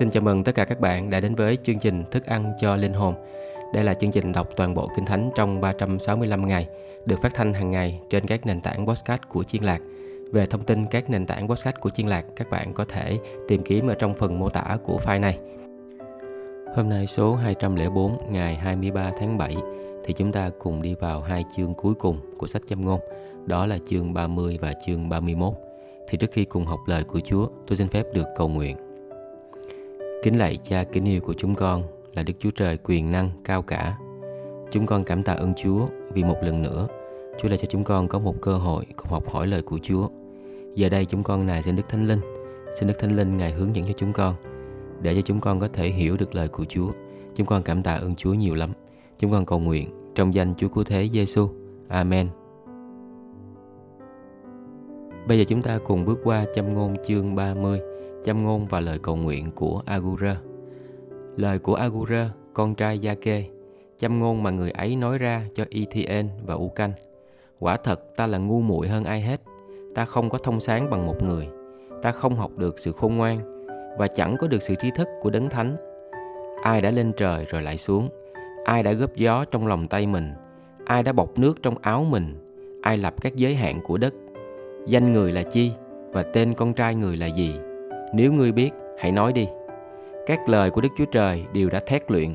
Xin 0.00 0.10
chào 0.10 0.22
mừng 0.22 0.44
tất 0.44 0.54
cả 0.54 0.64
các 0.64 0.80
bạn 0.80 1.10
đã 1.10 1.20
đến 1.20 1.34
với 1.34 1.58
chương 1.62 1.78
trình 1.78 2.04
Thức 2.10 2.26
ăn 2.26 2.52
cho 2.60 2.76
linh 2.76 2.92
hồn. 2.92 3.14
Đây 3.74 3.84
là 3.84 3.94
chương 3.94 4.10
trình 4.10 4.32
đọc 4.32 4.48
toàn 4.56 4.74
bộ 4.74 4.88
Kinh 4.96 5.06
Thánh 5.06 5.30
trong 5.34 5.60
365 5.60 6.48
ngày, 6.48 6.68
được 7.06 7.16
phát 7.22 7.34
thanh 7.34 7.54
hàng 7.54 7.70
ngày 7.70 8.00
trên 8.10 8.26
các 8.26 8.46
nền 8.46 8.60
tảng 8.60 8.86
podcast 8.86 9.20
của 9.28 9.44
Chiên 9.44 9.62
Lạc. 9.62 9.80
Về 10.32 10.46
thông 10.46 10.64
tin 10.64 10.86
các 10.86 11.10
nền 11.10 11.26
tảng 11.26 11.48
podcast 11.48 11.76
của 11.80 11.90
Chiên 11.90 12.06
Lạc, 12.06 12.24
các 12.36 12.50
bạn 12.50 12.72
có 12.74 12.84
thể 12.84 13.18
tìm 13.48 13.62
kiếm 13.62 13.86
ở 13.86 13.94
trong 13.94 14.14
phần 14.14 14.38
mô 14.38 14.48
tả 14.48 14.76
của 14.84 15.00
file 15.04 15.20
này. 15.20 15.38
Hôm 16.74 16.88
nay 16.88 17.06
số 17.06 17.34
204 17.34 18.16
ngày 18.30 18.54
23 18.54 19.10
tháng 19.18 19.38
7 19.38 19.56
thì 20.04 20.14
chúng 20.16 20.32
ta 20.32 20.50
cùng 20.58 20.82
đi 20.82 20.94
vào 20.94 21.20
hai 21.20 21.44
chương 21.56 21.74
cuối 21.74 21.94
cùng 21.94 22.18
của 22.38 22.46
sách 22.46 22.62
châm 22.66 22.84
ngôn, 22.84 23.00
đó 23.46 23.66
là 23.66 23.78
chương 23.90 24.14
30 24.14 24.58
và 24.60 24.72
chương 24.86 25.08
31. 25.08 25.54
Thì 26.08 26.18
trước 26.18 26.32
khi 26.32 26.44
cùng 26.44 26.64
học 26.64 26.80
lời 26.86 27.04
của 27.04 27.20
Chúa, 27.20 27.48
tôi 27.66 27.76
xin 27.76 27.88
phép 27.88 28.06
được 28.14 28.26
cầu 28.36 28.48
nguyện. 28.48 28.89
Kính 30.22 30.38
lạy 30.38 30.58
cha 30.62 30.84
kính 30.84 31.04
yêu 31.04 31.20
của 31.20 31.34
chúng 31.34 31.54
con 31.54 31.82
là 32.14 32.22
Đức 32.22 32.32
Chúa 32.38 32.50
Trời 32.50 32.76
quyền 32.76 33.12
năng 33.12 33.30
cao 33.44 33.62
cả. 33.62 33.98
Chúng 34.70 34.86
con 34.86 35.04
cảm 35.04 35.22
tạ 35.22 35.32
ơn 35.32 35.52
Chúa 35.54 35.86
vì 36.14 36.24
một 36.24 36.36
lần 36.42 36.62
nữa 36.62 36.86
Chúa 37.38 37.48
đã 37.48 37.56
cho 37.56 37.66
chúng 37.68 37.84
con 37.84 38.08
có 38.08 38.18
một 38.18 38.34
cơ 38.42 38.52
hội 38.52 38.86
cùng 38.96 39.08
học 39.08 39.30
hỏi 39.30 39.46
lời 39.46 39.62
của 39.62 39.78
Chúa. 39.82 40.08
Giờ 40.74 40.88
đây 40.88 41.04
chúng 41.04 41.22
con 41.22 41.46
này 41.46 41.62
xin 41.62 41.76
Đức 41.76 41.82
Thánh 41.88 42.08
Linh, 42.08 42.20
xin 42.74 42.88
Đức 42.88 42.98
Thánh 42.98 43.16
Linh 43.16 43.36
Ngài 43.36 43.52
hướng 43.52 43.76
dẫn 43.76 43.86
cho 43.86 43.92
chúng 43.96 44.12
con 44.12 44.34
để 45.02 45.14
cho 45.14 45.20
chúng 45.20 45.40
con 45.40 45.60
có 45.60 45.68
thể 45.68 45.88
hiểu 45.88 46.16
được 46.16 46.34
lời 46.34 46.48
của 46.48 46.64
Chúa. 46.64 46.90
Chúng 47.34 47.46
con 47.46 47.62
cảm 47.62 47.82
tạ 47.82 47.94
ơn 47.94 48.14
Chúa 48.14 48.34
nhiều 48.34 48.54
lắm. 48.54 48.70
Chúng 49.18 49.30
con 49.30 49.46
cầu 49.46 49.58
nguyện 49.58 49.88
trong 50.14 50.34
danh 50.34 50.54
Chúa 50.58 50.68
Cứu 50.68 50.84
Thế 50.84 51.08
Giêsu. 51.12 51.48
Amen. 51.88 52.28
Bây 55.28 55.38
giờ 55.38 55.44
chúng 55.48 55.62
ta 55.62 55.78
cùng 55.86 56.04
bước 56.04 56.18
qua 56.24 56.44
châm 56.54 56.74
ngôn 56.74 56.96
chương 57.06 57.34
30 57.34 57.80
châm 58.24 58.44
ngôn 58.44 58.66
và 58.66 58.80
lời 58.80 58.98
cầu 58.98 59.16
nguyện 59.16 59.50
của 59.50 59.82
Agura. 59.86 60.40
Lời 61.36 61.58
của 61.58 61.74
Agura, 61.74 62.30
con 62.54 62.74
trai 62.74 62.98
Gia 62.98 63.14
Kê, 63.14 63.44
châm 63.96 64.20
ngôn 64.20 64.42
mà 64.42 64.50
người 64.50 64.70
ấy 64.70 64.96
nói 64.96 65.18
ra 65.18 65.42
cho 65.54 65.64
Ethien 65.70 66.28
và 66.46 66.54
Ucan. 66.54 66.92
Quả 67.58 67.76
thật 67.76 68.16
ta 68.16 68.26
là 68.26 68.38
ngu 68.38 68.60
muội 68.60 68.88
hơn 68.88 69.04
ai 69.04 69.20
hết, 69.20 69.40
ta 69.94 70.04
không 70.04 70.30
có 70.30 70.38
thông 70.38 70.60
sáng 70.60 70.90
bằng 70.90 71.06
một 71.06 71.22
người, 71.22 71.48
ta 72.02 72.12
không 72.12 72.36
học 72.36 72.50
được 72.56 72.78
sự 72.78 72.92
khôn 72.92 73.16
ngoan 73.16 73.66
và 73.98 74.08
chẳng 74.08 74.36
có 74.40 74.48
được 74.48 74.62
sự 74.62 74.74
trí 74.74 74.90
thức 74.96 75.08
của 75.20 75.30
đấng 75.30 75.48
thánh. 75.48 75.76
Ai 76.62 76.80
đã 76.80 76.90
lên 76.90 77.12
trời 77.16 77.46
rồi 77.48 77.62
lại 77.62 77.78
xuống, 77.78 78.08
ai 78.64 78.82
đã 78.82 78.92
góp 78.92 79.16
gió 79.16 79.44
trong 79.44 79.66
lòng 79.66 79.86
tay 79.86 80.06
mình, 80.06 80.32
ai 80.84 81.02
đã 81.02 81.12
bọc 81.12 81.38
nước 81.38 81.62
trong 81.62 81.74
áo 81.78 82.04
mình, 82.04 82.34
ai 82.82 82.96
lập 82.96 83.14
các 83.20 83.36
giới 83.36 83.54
hạn 83.54 83.80
của 83.84 83.98
đất. 83.98 84.14
Danh 84.86 85.12
người 85.12 85.32
là 85.32 85.42
chi 85.42 85.72
và 86.12 86.22
tên 86.22 86.54
con 86.54 86.74
trai 86.74 86.94
người 86.94 87.16
là 87.16 87.26
gì? 87.26 87.54
Nếu 88.12 88.32
ngươi 88.32 88.52
biết, 88.52 88.70
hãy 88.98 89.12
nói 89.12 89.32
đi. 89.32 89.48
Các 90.26 90.48
lời 90.48 90.70
của 90.70 90.80
Đức 90.80 90.88
Chúa 90.98 91.04
Trời 91.04 91.44
đều 91.54 91.70
đã 91.70 91.80
thét 91.80 92.10
luyện. 92.10 92.34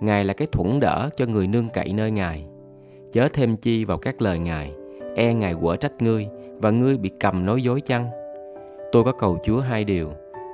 Ngài 0.00 0.24
là 0.24 0.34
cái 0.34 0.48
thuẫn 0.52 0.80
đỡ 0.80 1.10
cho 1.16 1.26
người 1.26 1.46
nương 1.46 1.68
cậy 1.68 1.92
nơi 1.92 2.10
Ngài. 2.10 2.44
Chớ 3.12 3.28
thêm 3.32 3.56
chi 3.56 3.84
vào 3.84 3.98
các 3.98 4.22
lời 4.22 4.38
Ngài, 4.38 4.72
e 5.16 5.34
Ngài 5.34 5.54
quở 5.54 5.76
trách 5.76 6.02
ngươi 6.02 6.26
và 6.58 6.70
ngươi 6.70 6.98
bị 6.98 7.10
cầm 7.20 7.46
nói 7.46 7.62
dối 7.62 7.80
chăng? 7.80 8.10
Tôi 8.92 9.04
có 9.04 9.12
cầu 9.12 9.38
Chúa 9.44 9.60
hai 9.60 9.84
điều, 9.84 10.12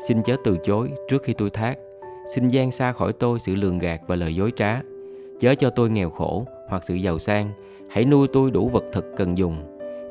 xin 0.09 0.23
chớ 0.23 0.37
từ 0.45 0.57
chối 0.63 0.91
trước 1.09 1.23
khi 1.23 1.33
tôi 1.33 1.51
thác. 1.51 1.79
Xin 2.35 2.49
gian 2.49 2.71
xa 2.71 2.93
khỏi 2.93 3.13
tôi 3.13 3.39
sự 3.39 3.55
lường 3.55 3.79
gạt 3.79 4.01
và 4.07 4.17
lời 4.17 4.35
dối 4.35 4.53
trá. 4.57 4.83
Chớ 5.39 5.55
cho 5.55 5.71
tôi 5.71 5.91
nghèo 5.91 6.11
khổ 6.11 6.47
hoặc 6.69 6.85
sự 6.85 6.95
giàu 6.95 7.19
sang, 7.19 7.51
hãy 7.91 8.05
nuôi 8.05 8.29
tôi 8.33 8.51
đủ 8.51 8.69
vật 8.69 8.85
thực 8.93 9.05
cần 9.17 9.39
dùng. 9.39 9.57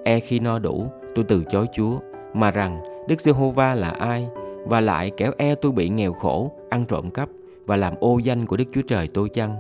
E 0.03 0.19
khi 0.19 0.39
no 0.39 0.59
đủ, 0.59 0.87
tôi 1.15 1.25
từ 1.27 1.43
chối 1.49 1.65
Chúa, 1.75 1.99
mà 2.33 2.51
rằng 2.51 2.81
Đức 3.07 3.21
Giê-hô-va 3.21 3.75
là 3.75 3.89
ai 3.89 4.27
và 4.67 4.81
lại 4.81 5.11
kẻo 5.17 5.31
e 5.37 5.55
tôi 5.55 5.71
bị 5.71 5.89
nghèo 5.89 6.13
khổ, 6.13 6.51
ăn 6.69 6.85
trộm 6.85 7.09
cắp 7.09 7.29
và 7.65 7.75
làm 7.75 7.93
ô 7.99 8.17
danh 8.17 8.45
của 8.45 8.57
Đức 8.57 8.65
Chúa 8.73 8.81
Trời 8.81 9.07
tôi 9.13 9.29
chăng? 9.29 9.55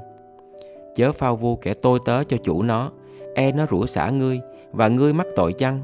Chớ 0.95 1.11
phao 1.11 1.35
vu 1.35 1.55
kẻ 1.55 1.73
tôi 1.73 1.99
tớ 2.05 2.23
cho 2.23 2.37
chủ 2.43 2.63
nó, 2.63 2.91
e 3.35 3.51
nó 3.51 3.65
rủa 3.71 3.85
xả 3.85 4.09
ngươi 4.09 4.39
và 4.71 4.87
ngươi 4.87 5.13
mắc 5.13 5.27
tội 5.35 5.53
chăng? 5.53 5.81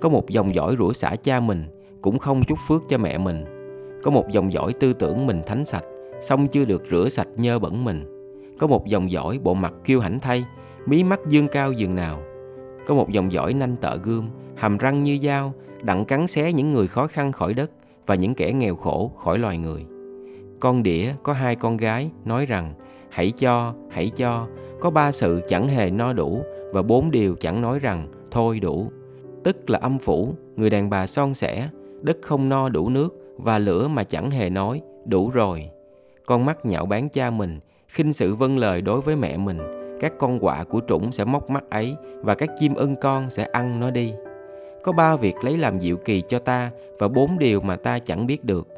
Có 0.00 0.08
một 0.08 0.28
dòng 0.28 0.54
dõi 0.54 0.76
rủa 0.78 0.92
xả 0.92 1.16
cha 1.22 1.40
mình, 1.40 1.64
cũng 2.02 2.18
không 2.18 2.42
chúc 2.44 2.58
phước 2.68 2.82
cho 2.88 2.98
mẹ 2.98 3.18
mình. 3.18 3.44
Có 4.02 4.10
một 4.10 4.28
dòng 4.30 4.52
dõi 4.52 4.72
tư 4.80 4.92
tưởng 4.92 5.26
mình 5.26 5.42
thánh 5.46 5.64
sạch, 5.64 5.84
xong 6.20 6.48
chưa 6.48 6.64
được 6.64 6.82
rửa 6.90 7.08
sạch 7.08 7.28
nhơ 7.36 7.58
bẩn 7.58 7.84
mình. 7.84 8.04
Có 8.58 8.66
một 8.66 8.86
dòng 8.86 9.10
dõi 9.10 9.38
bộ 9.42 9.54
mặt 9.54 9.74
kiêu 9.84 10.00
hãnh 10.00 10.20
thay, 10.20 10.44
mí 10.86 11.04
mắt 11.04 11.20
dương 11.28 11.48
cao 11.48 11.72
giường 11.72 11.94
nào. 11.94 12.22
Có 12.86 12.94
một 12.94 13.10
dòng 13.10 13.32
dõi 13.32 13.54
nanh 13.54 13.76
tợ 13.80 13.96
gươm, 13.96 14.28
hàm 14.56 14.78
răng 14.78 15.02
như 15.02 15.18
dao, 15.22 15.52
đặng 15.82 16.04
cắn 16.04 16.26
xé 16.26 16.52
những 16.52 16.72
người 16.72 16.88
khó 16.88 17.06
khăn 17.06 17.32
khỏi 17.32 17.54
đất 17.54 17.70
và 18.06 18.14
những 18.14 18.34
kẻ 18.34 18.52
nghèo 18.52 18.76
khổ 18.76 19.10
khỏi 19.24 19.38
loài 19.38 19.58
người. 19.58 19.86
Con 20.60 20.82
đĩa 20.82 21.12
có 21.22 21.32
hai 21.32 21.56
con 21.56 21.76
gái 21.76 22.10
nói 22.24 22.46
rằng 22.46 22.74
hãy 23.10 23.30
cho, 23.30 23.74
hãy 23.90 24.10
cho, 24.16 24.46
có 24.80 24.90
ba 24.90 25.12
sự 25.12 25.40
chẳng 25.48 25.68
hề 25.68 25.90
no 25.90 26.12
đủ 26.12 26.42
và 26.72 26.82
bốn 26.82 27.10
điều 27.10 27.34
chẳng 27.34 27.60
nói 27.62 27.78
rằng 27.78 28.08
thôi 28.30 28.60
đủ. 28.60 28.90
Tức 29.44 29.70
là 29.70 29.78
âm 29.82 29.98
phủ, 29.98 30.34
người 30.56 30.70
đàn 30.70 30.90
bà 30.90 31.06
son 31.06 31.34
sẻ, 31.34 31.68
đất 32.02 32.18
không 32.22 32.48
no 32.48 32.68
đủ 32.68 32.88
nước 32.88 33.14
và 33.36 33.58
lửa 33.58 33.88
mà 33.88 34.04
chẳng 34.04 34.30
hề 34.30 34.50
nói, 34.50 34.82
đủ 35.04 35.30
rồi. 35.30 35.70
Con 36.26 36.44
mắt 36.44 36.66
nhạo 36.66 36.86
bán 36.86 37.08
cha 37.08 37.30
mình, 37.30 37.60
khinh 37.88 38.12
sự 38.12 38.34
vâng 38.34 38.58
lời 38.58 38.80
đối 38.82 39.00
với 39.00 39.16
mẹ 39.16 39.36
mình, 39.36 39.58
các 40.00 40.12
con 40.18 40.38
quạ 40.38 40.64
của 40.64 40.80
trũng 40.88 41.12
sẽ 41.12 41.24
móc 41.24 41.50
mắt 41.50 41.70
ấy 41.70 41.96
và 42.22 42.34
các 42.34 42.50
chim 42.56 42.74
ưng 42.74 42.96
con 43.00 43.30
sẽ 43.30 43.48
ăn 43.52 43.80
nó 43.80 43.90
đi. 43.90 44.12
Có 44.86 44.92
ba 44.92 45.16
việc 45.16 45.44
lấy 45.44 45.56
làm 45.56 45.80
diệu 45.80 45.96
kỳ 45.96 46.22
cho 46.28 46.38
ta 46.38 46.70
và 46.98 47.08
bốn 47.08 47.38
điều 47.38 47.60
mà 47.60 47.76
ta 47.76 47.98
chẳng 47.98 48.26
biết 48.26 48.44
được. 48.44 48.68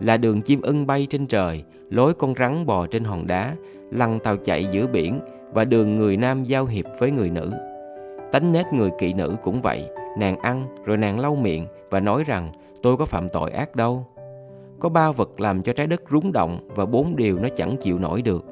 Là 0.00 0.16
đường 0.16 0.42
chim 0.42 0.60
ưng 0.62 0.86
bay 0.86 1.06
trên 1.10 1.26
trời, 1.26 1.64
lối 1.90 2.14
con 2.14 2.34
rắn 2.38 2.66
bò 2.66 2.86
trên 2.86 3.04
hòn 3.04 3.26
đá, 3.26 3.54
lăn 3.90 4.18
tàu 4.18 4.36
chạy 4.36 4.64
giữa 4.64 4.86
biển 4.86 5.20
và 5.52 5.64
đường 5.64 5.96
người 5.96 6.16
nam 6.16 6.44
giao 6.44 6.66
hiệp 6.66 6.84
với 6.98 7.10
người 7.10 7.30
nữ. 7.30 7.52
Tánh 8.32 8.52
nết 8.52 8.66
người 8.72 8.90
kỵ 8.98 9.12
nữ 9.12 9.36
cũng 9.42 9.62
vậy, 9.62 9.84
nàng 10.18 10.38
ăn 10.38 10.66
rồi 10.84 10.96
nàng 10.96 11.20
lau 11.20 11.34
miệng 11.34 11.66
và 11.90 12.00
nói 12.00 12.24
rằng 12.24 12.52
tôi 12.82 12.96
có 12.96 13.06
phạm 13.06 13.28
tội 13.28 13.50
ác 13.50 13.76
đâu. 13.76 14.06
Có 14.80 14.88
ba 14.88 15.10
vật 15.10 15.40
làm 15.40 15.62
cho 15.62 15.72
trái 15.72 15.86
đất 15.86 16.02
rúng 16.10 16.32
động 16.32 16.58
và 16.68 16.86
bốn 16.86 17.16
điều 17.16 17.38
nó 17.38 17.48
chẳng 17.56 17.76
chịu 17.80 17.98
nổi 17.98 18.22
được. 18.22 18.44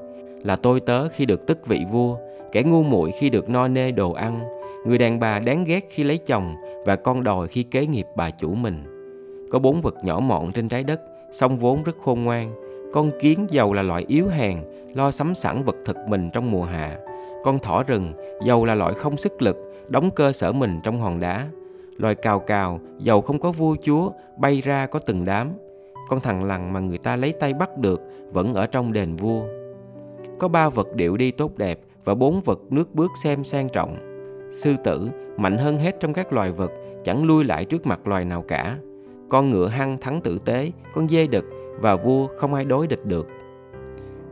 Là 0.44 0.56
tôi 0.56 0.80
tớ 0.80 1.08
khi 1.08 1.26
được 1.26 1.46
tức 1.46 1.66
vị 1.66 1.80
vua, 1.92 2.16
kẻ 2.52 2.62
ngu 2.62 2.82
muội 2.82 3.10
khi 3.10 3.30
được 3.30 3.48
no 3.48 3.68
nê 3.68 3.90
đồ 3.90 4.12
ăn, 4.12 4.40
người 4.86 4.98
đàn 4.98 5.20
bà 5.20 5.38
đáng 5.38 5.64
ghét 5.64 5.86
khi 5.90 6.04
lấy 6.04 6.18
chồng 6.18 6.54
và 6.86 6.96
con 6.96 7.24
đòi 7.24 7.48
khi 7.48 7.62
kế 7.62 7.86
nghiệp 7.86 8.06
bà 8.16 8.30
chủ 8.30 8.54
mình. 8.54 8.84
Có 9.50 9.58
bốn 9.58 9.80
vật 9.80 9.94
nhỏ 10.04 10.20
mọn 10.20 10.52
trên 10.52 10.68
trái 10.68 10.84
đất, 10.84 11.00
song 11.32 11.58
vốn 11.58 11.82
rất 11.82 11.96
khôn 12.04 12.24
ngoan. 12.24 12.54
Con 12.92 13.10
kiến 13.20 13.46
giàu 13.48 13.72
là 13.72 13.82
loại 13.82 14.04
yếu 14.08 14.28
hèn, 14.28 14.58
lo 14.94 15.10
sắm 15.10 15.34
sẵn 15.34 15.64
vật 15.64 15.76
thực 15.84 15.96
mình 16.08 16.30
trong 16.32 16.50
mùa 16.50 16.64
hạ. 16.64 16.98
Con 17.44 17.58
thỏ 17.58 17.82
rừng 17.82 18.12
giàu 18.46 18.64
là 18.64 18.74
loại 18.74 18.94
không 18.94 19.16
sức 19.16 19.42
lực, 19.42 19.56
đóng 19.88 20.10
cơ 20.10 20.32
sở 20.32 20.52
mình 20.52 20.80
trong 20.84 21.00
hòn 21.00 21.20
đá. 21.20 21.48
Loài 21.96 22.14
cào 22.14 22.38
cào 22.38 22.80
giàu 22.98 23.20
không 23.20 23.38
có 23.38 23.52
vua 23.52 23.76
chúa, 23.82 24.10
bay 24.36 24.60
ra 24.60 24.86
có 24.86 24.98
từng 24.98 25.24
đám. 25.24 25.48
Con 26.08 26.20
thằng 26.20 26.44
lằn 26.44 26.72
mà 26.72 26.80
người 26.80 26.98
ta 26.98 27.16
lấy 27.16 27.32
tay 27.32 27.54
bắt 27.54 27.78
được 27.78 28.02
vẫn 28.32 28.54
ở 28.54 28.66
trong 28.66 28.92
đền 28.92 29.16
vua. 29.16 29.42
Có 30.38 30.48
ba 30.48 30.68
vật 30.68 30.94
điệu 30.94 31.16
đi 31.16 31.30
tốt 31.30 31.56
đẹp 31.56 31.80
và 32.04 32.14
bốn 32.14 32.40
vật 32.40 32.60
nước 32.70 32.94
bước 32.94 33.10
xem 33.22 33.44
sang 33.44 33.68
trọng. 33.68 33.96
Sư 34.50 34.74
tử 34.84 35.10
mạnh 35.36 35.58
hơn 35.58 35.78
hết 35.78 35.96
trong 36.00 36.12
các 36.12 36.32
loài 36.32 36.52
vật, 36.52 36.72
chẳng 37.04 37.24
lui 37.24 37.44
lại 37.44 37.64
trước 37.64 37.86
mặt 37.86 38.08
loài 38.08 38.24
nào 38.24 38.42
cả. 38.42 38.78
Con 39.28 39.50
ngựa 39.50 39.68
hăng 39.68 39.98
thắng 39.98 40.20
tử 40.20 40.38
tế, 40.44 40.72
con 40.94 41.08
dê 41.08 41.26
đực 41.26 41.44
và 41.80 41.96
vua 41.96 42.26
không 42.26 42.54
ai 42.54 42.64
đối 42.64 42.86
địch 42.86 43.04
được. 43.04 43.28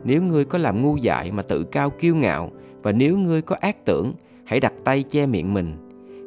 Nếu 0.03 0.21
ngươi 0.21 0.45
có 0.45 0.57
làm 0.57 0.81
ngu 0.81 0.97
dại 0.97 1.31
mà 1.31 1.43
tự 1.43 1.63
cao 1.63 1.89
kiêu 1.89 2.15
ngạo 2.15 2.51
và 2.83 2.91
nếu 2.91 3.17
ngươi 3.17 3.41
có 3.41 3.55
ác 3.61 3.85
tưởng, 3.85 4.13
hãy 4.45 4.59
đặt 4.59 4.73
tay 4.83 5.03
che 5.03 5.25
miệng 5.25 5.53
mình. 5.53 5.71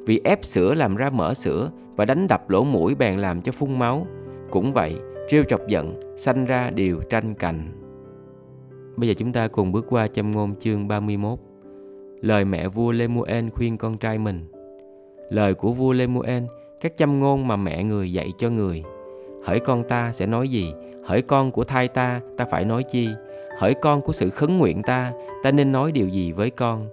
Vì 0.06 0.20
ép 0.24 0.44
sữa 0.44 0.74
làm 0.74 0.96
ra 0.96 1.10
mỡ 1.10 1.34
sữa 1.34 1.70
và 1.96 2.04
đánh 2.04 2.28
đập 2.28 2.50
lỗ 2.50 2.64
mũi 2.64 2.94
bèn 2.94 3.18
làm 3.18 3.42
cho 3.42 3.52
phun 3.52 3.78
máu. 3.78 4.06
Cũng 4.50 4.72
vậy, 4.72 4.96
trêu 5.28 5.44
chọc 5.44 5.60
giận, 5.68 6.16
sanh 6.16 6.44
ra 6.44 6.70
điều 6.70 7.00
tranh 7.00 7.34
cành. 7.34 7.68
Bây 8.96 9.08
giờ 9.08 9.14
chúng 9.18 9.32
ta 9.32 9.48
cùng 9.48 9.72
bước 9.72 9.86
qua 9.88 10.08
châm 10.08 10.30
ngôn 10.30 10.56
chương 10.56 10.88
31. 10.88 11.38
Lời 12.20 12.44
mẹ 12.44 12.68
vua 12.68 12.92
Lemuel 12.92 13.48
khuyên 13.48 13.76
con 13.76 13.98
trai 13.98 14.18
mình 14.18 14.44
Lời 15.30 15.54
của 15.54 15.72
vua 15.72 15.92
Lemuel 15.92 16.42
Các 16.80 16.92
châm 16.96 17.20
ngôn 17.20 17.48
mà 17.48 17.56
mẹ 17.56 17.84
người 17.84 18.12
dạy 18.12 18.32
cho 18.38 18.50
người. 18.50 18.82
Hỡi 19.44 19.60
con 19.60 19.84
ta 19.88 20.12
sẽ 20.12 20.26
nói 20.26 20.48
gì? 20.48 20.72
Hỡi 21.04 21.22
con 21.22 21.50
của 21.50 21.64
thai 21.64 21.88
ta 21.88 22.20
ta 22.36 22.44
phải 22.50 22.64
nói 22.64 22.82
chi? 22.82 23.08
Hỡi 23.58 23.74
con 23.74 24.00
của 24.00 24.12
sự 24.12 24.30
khấn 24.30 24.58
nguyện 24.58 24.82
ta 24.82 25.12
Ta 25.42 25.50
nên 25.50 25.72
nói 25.72 25.92
điều 25.92 26.08
gì 26.08 26.32
với 26.32 26.50
con? 26.50 26.88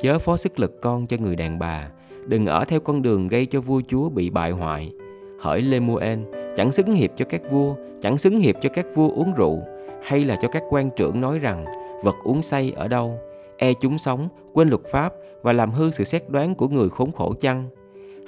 Chớ 0.00 0.18
phó 0.18 0.36
sức 0.36 0.58
lực 0.58 0.80
con 0.80 1.06
cho 1.06 1.16
người 1.20 1.36
đàn 1.36 1.58
bà. 1.58 1.88
Đừng 2.26 2.46
ở 2.46 2.64
theo 2.64 2.80
con 2.80 3.02
đường 3.02 3.28
gây 3.28 3.46
cho 3.46 3.60
vua 3.60 3.80
chúa 3.88 4.08
bị 4.08 4.30
bại 4.30 4.50
hoại. 4.50 4.92
Hỡi 5.40 5.62
Lemuel 5.62 6.18
Chẳng 6.56 6.72
xứng 6.72 6.92
hiệp 6.92 7.10
cho 7.16 7.24
các 7.24 7.42
vua 7.50 7.74
Chẳng 8.00 8.18
xứng 8.18 8.38
hiệp 8.38 8.54
cho 8.62 8.68
các 8.68 8.86
vua 8.94 9.08
uống 9.08 9.34
rượu 9.34 9.62
Hay 10.02 10.24
là 10.24 10.36
cho 10.42 10.48
các 10.48 10.62
quan 10.70 10.90
trưởng 10.96 11.20
nói 11.20 11.38
rằng 11.38 11.64
Vật 12.04 12.16
uống 12.24 12.42
say 12.42 12.72
ở 12.76 12.88
đâu? 12.88 13.18
E 13.56 13.72
chúng 13.72 13.98
sống, 13.98 14.28
quên 14.52 14.68
luật 14.68 14.82
pháp 14.90 15.14
và 15.42 15.52
làm 15.52 15.70
hư 15.70 15.90
sự 15.90 16.04
xét 16.04 16.30
đoán 16.30 16.54
của 16.54 16.68
người 16.68 16.88
khốn 16.88 17.12
khổ 17.12 17.34
chăng? 17.40 17.68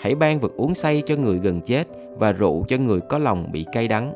Hãy 0.01 0.15
ban 0.15 0.41
vật 0.41 0.57
uống 0.57 0.75
say 0.75 1.03
cho 1.07 1.17
người 1.17 1.39
gần 1.39 1.61
chết 1.61 1.89
và 2.19 2.33
rượu 2.33 2.65
cho 2.69 2.77
người 2.77 3.01
có 3.01 3.19
lòng 3.19 3.49
bị 3.53 3.67
cay 3.73 3.89
đắng. 3.89 4.13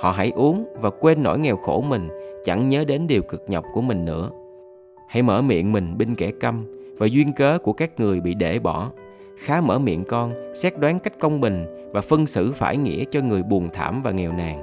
họ 0.00 0.10
hãy 0.10 0.32
uống 0.34 0.64
và 0.80 0.90
quên 0.90 1.22
nỗi 1.22 1.38
nghèo 1.38 1.56
khổ 1.56 1.80
mình, 1.80 2.08
chẳng 2.42 2.68
nhớ 2.68 2.84
đến 2.84 3.06
điều 3.06 3.22
cực 3.22 3.44
nhọc 3.48 3.64
của 3.74 3.80
mình 3.80 4.04
nữa. 4.04 4.30
Hãy 5.08 5.22
mở 5.22 5.42
miệng 5.42 5.72
mình 5.72 5.98
binh 5.98 6.14
kẻ 6.14 6.30
câm 6.40 6.64
và 6.98 7.06
duyên 7.06 7.32
cớ 7.32 7.58
của 7.58 7.72
các 7.72 8.00
người 8.00 8.20
bị 8.20 8.34
để 8.34 8.58
bỏ. 8.58 8.90
Khá 9.38 9.60
mở 9.60 9.78
miệng 9.78 10.04
con, 10.04 10.52
xét 10.54 10.78
đoán 10.78 10.98
cách 10.98 11.18
công 11.20 11.40
bình 11.40 11.90
và 11.92 12.00
phân 12.00 12.26
xử 12.26 12.52
phải 12.52 12.76
nghĩa 12.76 13.04
cho 13.10 13.20
người 13.20 13.42
buồn 13.42 13.68
thảm 13.72 14.02
và 14.02 14.10
nghèo 14.10 14.32
nàn. 14.32 14.60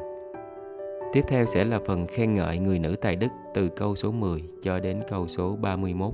Tiếp 1.14 1.22
theo 1.28 1.46
sẽ 1.46 1.64
là 1.64 1.80
phần 1.86 2.08
khen 2.08 2.34
ngợi 2.34 2.58
người 2.58 2.80
nữ 2.80 2.96
tài 3.02 3.16
đức 3.16 3.30
từ 3.54 3.70
câu 3.70 3.96
số 3.96 4.12
10 4.12 4.44
cho 4.62 4.80
đến 4.80 5.00
câu 5.10 5.28
số 5.28 5.58
31. 5.62 6.14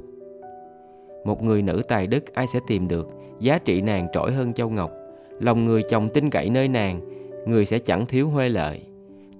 Một 1.23 1.43
người 1.43 1.61
nữ 1.61 1.81
tài 1.87 2.07
đức 2.07 2.33
ai 2.33 2.47
sẽ 2.47 2.59
tìm 2.67 2.87
được, 2.87 3.09
giá 3.39 3.57
trị 3.57 3.81
nàng 3.81 4.07
trỗi 4.13 4.31
hơn 4.31 4.53
châu 4.53 4.69
ngọc. 4.69 4.91
Lòng 5.39 5.65
người 5.65 5.83
chồng 5.89 6.09
tin 6.09 6.29
cậy 6.29 6.49
nơi 6.49 6.67
nàng, 6.67 7.01
người 7.45 7.65
sẽ 7.65 7.79
chẳng 7.79 8.05
thiếu 8.05 8.29
huê 8.29 8.49
lợi. 8.49 8.81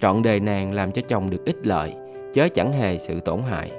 Trọn 0.00 0.22
đời 0.22 0.40
nàng 0.40 0.72
làm 0.72 0.92
cho 0.92 1.02
chồng 1.08 1.30
được 1.30 1.44
ích 1.44 1.66
lợi, 1.66 1.94
chớ 2.32 2.48
chẳng 2.54 2.72
hề 2.72 2.98
sự 2.98 3.20
tổn 3.20 3.40
hại. 3.42 3.70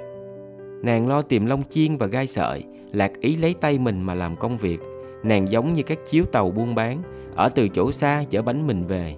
Nàng 0.82 1.08
lo 1.08 1.22
tìm 1.22 1.46
lông 1.46 1.62
chiên 1.62 1.96
và 1.96 2.06
gai 2.06 2.26
sợi, 2.26 2.64
lạc 2.92 3.12
ý 3.20 3.36
lấy 3.36 3.54
tay 3.60 3.78
mình 3.78 4.02
mà 4.02 4.14
làm 4.14 4.36
công 4.36 4.56
việc. 4.56 4.80
Nàng 5.22 5.48
giống 5.48 5.72
như 5.72 5.82
các 5.82 5.98
chiếu 6.10 6.24
tàu 6.24 6.50
buôn 6.50 6.74
bán, 6.74 7.02
ở 7.34 7.48
từ 7.48 7.68
chỗ 7.68 7.92
xa 7.92 8.24
chở 8.30 8.42
bánh 8.42 8.66
mình 8.66 8.86
về. 8.86 9.16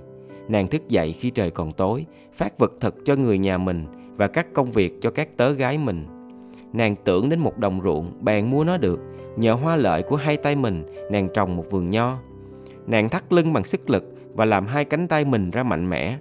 Nàng 0.49 0.69
thức 0.69 0.89
dậy 0.89 1.13
khi 1.13 1.31
trời 1.31 1.51
còn 1.51 1.73
tối, 1.73 2.07
phát 2.33 2.59
vật 2.59 2.73
thật 2.81 2.95
cho 3.05 3.17
người 3.17 3.39
nhà 3.39 3.59
mình 3.59 3.87
và 4.17 4.27
các 4.27 4.47
công 4.53 4.71
việc 4.71 4.93
cho 5.01 5.11
các 5.11 5.37
tớ 5.37 5.53
gái 5.53 5.79
mình. 5.79 6.07
Nàng 6.73 6.97
tưởng 7.05 7.29
đến 7.29 7.39
một 7.39 7.59
đồng 7.59 7.81
ruộng, 7.85 8.13
bèn 8.21 8.51
mua 8.51 8.65
nó 8.65 8.77
được. 8.77 9.01
Nhờ 9.37 9.53
hoa 9.53 9.77
lợi 9.77 10.03
của 10.03 10.17
hai 10.17 10.37
tay 10.37 10.57
mình, 10.57 10.85
nàng 11.11 11.29
trồng 11.35 11.57
một 11.57 11.65
vườn 11.71 11.91
nho. 11.91 12.19
Nàng 12.87 13.09
thắt 13.09 13.33
lưng 13.33 13.53
bằng 13.53 13.65
sức 13.65 13.91
lực 13.91 14.15
và 14.35 14.45
làm 14.45 14.67
hai 14.67 14.85
cánh 14.85 15.09
tay 15.09 15.25
mình 15.25 15.51
ra 15.51 15.63
mạnh 15.63 15.91
mẽ. 15.91 16.19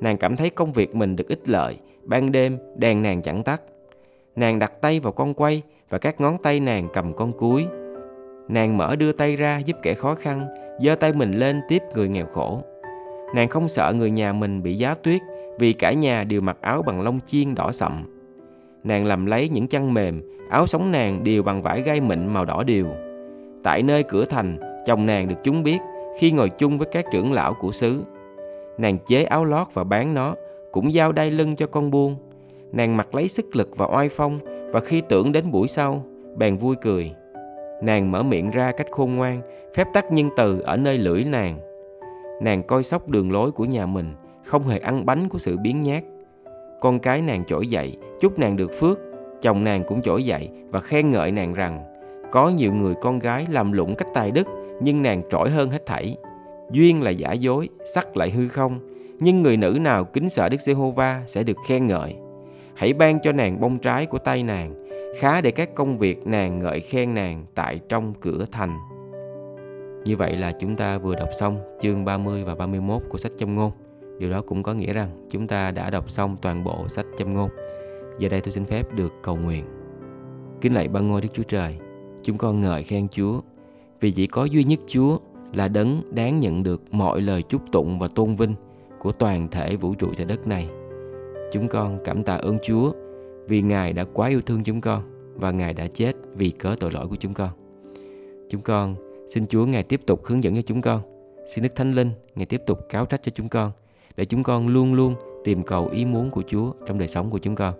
Nàng 0.00 0.16
cảm 0.16 0.36
thấy 0.36 0.50
công 0.50 0.72
việc 0.72 0.94
mình 0.94 1.16
được 1.16 1.28
ích 1.28 1.48
lợi, 1.48 1.78
ban 2.04 2.32
đêm 2.32 2.58
đèn 2.76 3.02
nàng 3.02 3.22
chẳng 3.22 3.42
tắt. 3.42 3.62
Nàng 4.36 4.58
đặt 4.58 4.72
tay 4.80 5.00
vào 5.00 5.12
con 5.12 5.34
quay 5.34 5.62
và 5.90 5.98
các 5.98 6.20
ngón 6.20 6.36
tay 6.42 6.60
nàng 6.60 6.88
cầm 6.92 7.14
con 7.14 7.32
cuối. 7.32 7.66
Nàng 8.48 8.76
mở 8.76 8.96
đưa 8.96 9.12
tay 9.12 9.36
ra 9.36 9.58
giúp 9.58 9.76
kẻ 9.82 9.94
khó 9.94 10.14
khăn, 10.14 10.46
giơ 10.80 10.94
tay 10.94 11.12
mình 11.12 11.32
lên 11.32 11.60
tiếp 11.68 11.82
người 11.94 12.08
nghèo 12.08 12.26
khổ. 12.26 12.62
Nàng 13.34 13.48
không 13.48 13.68
sợ 13.68 13.92
người 13.96 14.10
nhà 14.10 14.32
mình 14.32 14.62
bị 14.62 14.74
giá 14.74 14.94
tuyết 14.94 15.20
vì 15.58 15.72
cả 15.72 15.92
nhà 15.92 16.24
đều 16.24 16.40
mặc 16.40 16.56
áo 16.60 16.82
bằng 16.82 17.00
lông 17.00 17.20
chiên 17.26 17.54
đỏ 17.54 17.72
sậm. 17.72 18.17
Nàng 18.88 19.06
làm 19.06 19.26
lấy 19.26 19.48
những 19.48 19.68
chăn 19.68 19.94
mềm, 19.94 20.22
áo 20.50 20.66
sống 20.66 20.92
nàng 20.92 21.24
đều 21.24 21.42
bằng 21.42 21.62
vải 21.62 21.82
gai 21.82 22.00
mịn 22.00 22.26
màu 22.26 22.44
đỏ 22.44 22.62
đều. 22.62 22.86
Tại 23.62 23.82
nơi 23.82 24.02
cửa 24.02 24.24
thành, 24.24 24.58
chồng 24.86 25.06
nàng 25.06 25.28
được 25.28 25.34
chúng 25.44 25.62
biết 25.62 25.78
khi 26.18 26.32
ngồi 26.32 26.48
chung 26.48 26.78
với 26.78 26.88
các 26.92 27.04
trưởng 27.12 27.32
lão 27.32 27.54
của 27.54 27.72
xứ. 27.72 28.02
Nàng 28.78 28.98
chế 29.06 29.24
áo 29.24 29.44
lót 29.44 29.66
và 29.74 29.84
bán 29.84 30.14
nó, 30.14 30.34
cũng 30.72 30.92
giao 30.92 31.12
đai 31.12 31.30
lưng 31.30 31.56
cho 31.56 31.66
con 31.66 31.90
buôn. 31.90 32.16
Nàng 32.72 32.96
mặc 32.96 33.14
lấy 33.14 33.28
sức 33.28 33.56
lực 33.56 33.76
và 33.76 33.86
oai 33.86 34.08
phong 34.08 34.38
và 34.72 34.80
khi 34.80 35.02
tưởng 35.08 35.32
đến 35.32 35.50
buổi 35.50 35.68
sau, 35.68 36.04
bèn 36.36 36.56
vui 36.56 36.76
cười. 36.82 37.12
Nàng 37.82 38.10
mở 38.10 38.22
miệng 38.22 38.50
ra 38.50 38.72
cách 38.72 38.86
khôn 38.90 39.16
ngoan, 39.16 39.40
phép 39.74 39.88
tắc 39.92 40.12
nhân 40.12 40.30
từ 40.36 40.60
ở 40.60 40.76
nơi 40.76 40.98
lưỡi 40.98 41.24
nàng. 41.24 41.58
Nàng 42.42 42.62
coi 42.62 42.82
sóc 42.82 43.08
đường 43.08 43.32
lối 43.32 43.50
của 43.50 43.64
nhà 43.64 43.86
mình, 43.86 44.14
không 44.44 44.62
hề 44.62 44.78
ăn 44.78 45.06
bánh 45.06 45.28
của 45.28 45.38
sự 45.38 45.56
biến 45.56 45.80
nhát. 45.80 46.04
Con 46.80 46.98
cái 46.98 47.22
nàng 47.22 47.44
trỗi 47.44 47.66
dậy, 47.66 47.96
chúc 48.20 48.38
nàng 48.38 48.56
được 48.56 48.70
phước, 48.80 48.98
chồng 49.42 49.64
nàng 49.64 49.84
cũng 49.84 50.02
trỗi 50.02 50.24
dậy 50.24 50.50
và 50.70 50.80
khen 50.80 51.10
ngợi 51.10 51.30
nàng 51.30 51.54
rằng 51.54 51.84
có 52.32 52.48
nhiều 52.48 52.72
người 52.74 52.94
con 53.02 53.18
gái 53.18 53.46
làm 53.50 53.72
lụng 53.72 53.94
cách 53.94 54.08
tài 54.14 54.30
đức 54.30 54.46
nhưng 54.80 55.02
nàng 55.02 55.22
trỗi 55.30 55.50
hơn 55.50 55.70
hết 55.70 55.86
thảy. 55.86 56.16
Duyên 56.70 57.02
là 57.02 57.10
giả 57.10 57.32
dối, 57.32 57.68
sắc 57.84 58.16
lại 58.16 58.30
hư 58.30 58.48
không, 58.48 58.80
nhưng 59.20 59.42
người 59.42 59.56
nữ 59.56 59.78
nào 59.80 60.04
kính 60.04 60.28
sợ 60.28 60.48
Đức 60.48 60.60
Giê-hô-va 60.60 61.22
sẽ 61.26 61.42
được 61.42 61.56
khen 61.66 61.86
ngợi. 61.86 62.16
Hãy 62.74 62.92
ban 62.92 63.20
cho 63.20 63.32
nàng 63.32 63.60
bông 63.60 63.78
trái 63.78 64.06
của 64.06 64.18
tay 64.18 64.42
nàng, 64.42 64.84
khá 65.20 65.40
để 65.40 65.50
các 65.50 65.74
công 65.74 65.98
việc 65.98 66.26
nàng 66.26 66.58
ngợi 66.58 66.80
khen 66.80 67.14
nàng 67.14 67.44
tại 67.54 67.80
trong 67.88 68.14
cửa 68.20 68.44
thành. 68.52 68.76
Như 70.04 70.16
vậy 70.16 70.36
là 70.36 70.52
chúng 70.60 70.76
ta 70.76 70.98
vừa 70.98 71.14
đọc 71.14 71.28
xong 71.32 71.58
chương 71.80 72.04
30 72.04 72.44
và 72.44 72.54
31 72.54 73.02
của 73.08 73.18
sách 73.18 73.32
châm 73.36 73.54
ngôn. 73.54 73.72
Điều 74.18 74.30
đó 74.30 74.42
cũng 74.42 74.62
có 74.62 74.74
nghĩa 74.74 74.92
rằng 74.92 75.26
chúng 75.30 75.46
ta 75.46 75.70
đã 75.70 75.90
đọc 75.90 76.10
xong 76.10 76.36
toàn 76.42 76.64
bộ 76.64 76.88
sách 76.88 77.06
châm 77.16 77.34
ngôn. 77.34 77.50
Giờ 78.18 78.28
đây 78.28 78.40
tôi 78.40 78.52
xin 78.52 78.64
phép 78.64 78.94
được 78.94 79.12
cầu 79.22 79.36
nguyện. 79.36 79.64
Kính 80.60 80.74
lạy 80.74 80.88
ba 80.88 81.00
ngôi 81.00 81.20
Đức 81.20 81.28
Chúa 81.32 81.42
Trời, 81.42 81.78
chúng 82.22 82.38
con 82.38 82.60
ngợi 82.60 82.82
khen 82.82 83.08
Chúa 83.08 83.40
vì 84.00 84.10
chỉ 84.10 84.26
có 84.26 84.44
duy 84.44 84.64
nhất 84.64 84.80
Chúa 84.86 85.18
là 85.54 85.68
đấng 85.68 86.02
đáng 86.14 86.38
nhận 86.38 86.62
được 86.62 86.82
mọi 86.90 87.20
lời 87.20 87.42
chúc 87.42 87.62
tụng 87.72 87.98
và 87.98 88.08
tôn 88.14 88.36
vinh 88.36 88.54
của 88.98 89.12
toàn 89.12 89.48
thể 89.48 89.76
vũ 89.76 89.94
trụ 89.94 90.14
trái 90.14 90.26
đất 90.26 90.46
này. 90.46 90.68
Chúng 91.52 91.68
con 91.68 91.98
cảm 92.04 92.22
tạ 92.22 92.34
ơn 92.34 92.58
Chúa 92.62 92.92
vì 93.46 93.62
Ngài 93.62 93.92
đã 93.92 94.04
quá 94.04 94.28
yêu 94.28 94.40
thương 94.40 94.64
chúng 94.64 94.80
con 94.80 95.02
và 95.34 95.50
Ngài 95.50 95.74
đã 95.74 95.86
chết 95.86 96.12
vì 96.34 96.50
cớ 96.50 96.76
tội 96.80 96.92
lỗi 96.92 97.08
của 97.08 97.16
chúng 97.16 97.34
con. 97.34 97.50
Chúng 98.50 98.60
con 98.60 98.94
xin 99.26 99.46
Chúa 99.46 99.66
Ngài 99.66 99.82
tiếp 99.82 100.00
tục 100.06 100.24
hướng 100.24 100.44
dẫn 100.44 100.54
cho 100.54 100.62
chúng 100.62 100.82
con. 100.82 101.00
Xin 101.54 101.64
Đức 101.64 101.74
Thánh 101.74 101.92
Linh 101.92 102.10
Ngài 102.34 102.46
tiếp 102.46 102.62
tục 102.66 102.78
cáo 102.88 103.06
trách 103.06 103.22
cho 103.22 103.32
chúng 103.34 103.48
con 103.48 103.72
để 104.18 104.24
chúng 104.24 104.42
con 104.42 104.68
luôn 104.68 104.94
luôn 104.94 105.14
tìm 105.44 105.62
cầu 105.62 105.88
ý 105.88 106.04
muốn 106.04 106.30
của 106.30 106.42
Chúa 106.46 106.72
trong 106.86 106.98
đời 106.98 107.08
sống 107.08 107.30
của 107.30 107.38
chúng 107.38 107.54
con. 107.54 107.74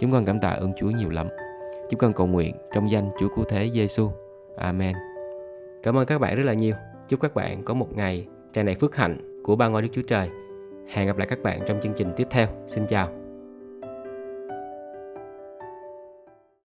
Chúng 0.00 0.12
con 0.12 0.24
cảm 0.24 0.40
tạ 0.40 0.48
ơn 0.48 0.72
Chúa 0.76 0.90
nhiều 0.90 1.10
lắm. 1.10 1.28
Chúng 1.90 2.00
con 2.00 2.12
cầu 2.12 2.26
nguyện 2.26 2.54
trong 2.74 2.90
danh 2.90 3.10
Chúa 3.20 3.28
Cứu 3.36 3.44
Thế 3.48 3.70
Giêsu. 3.74 4.10
Amen. 4.56 4.96
Cảm 5.82 5.96
ơn 5.96 6.06
các 6.06 6.18
bạn 6.18 6.36
rất 6.36 6.42
là 6.42 6.52
nhiều. 6.52 6.74
Chúc 7.08 7.20
các 7.20 7.34
bạn 7.34 7.62
có 7.64 7.74
một 7.74 7.96
ngày 7.96 8.26
tràn 8.52 8.66
đầy 8.66 8.74
phước 8.74 8.96
hạnh 8.96 9.42
của 9.44 9.56
ba 9.56 9.68
ngôi 9.68 9.82
Đức 9.82 9.88
Chúa 9.92 10.02
Trời. 10.08 10.30
Hẹn 10.88 11.06
gặp 11.06 11.16
lại 11.16 11.26
các 11.30 11.42
bạn 11.42 11.60
trong 11.66 11.80
chương 11.82 11.92
trình 11.96 12.12
tiếp 12.16 12.26
theo. 12.30 12.46
Xin 12.66 12.86
chào. 12.86 13.25